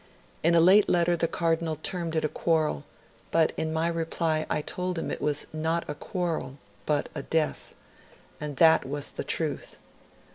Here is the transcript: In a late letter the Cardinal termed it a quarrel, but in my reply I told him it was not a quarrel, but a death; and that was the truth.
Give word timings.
In 0.41 0.55
a 0.55 0.59
late 0.59 0.89
letter 0.89 1.15
the 1.15 1.27
Cardinal 1.27 1.75
termed 1.75 2.15
it 2.15 2.25
a 2.25 2.27
quarrel, 2.27 2.85
but 3.29 3.51
in 3.55 3.71
my 3.71 3.87
reply 3.87 4.47
I 4.49 4.63
told 4.63 4.97
him 4.97 5.11
it 5.11 5.21
was 5.21 5.45
not 5.53 5.87
a 5.87 5.93
quarrel, 5.93 6.57
but 6.87 7.07
a 7.13 7.21
death; 7.21 7.75
and 8.39 8.57
that 8.57 8.83
was 8.83 9.11
the 9.11 9.23
truth. 9.23 9.77